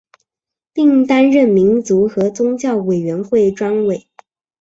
[0.73, 4.07] 并担任民族和宗教委员会专委。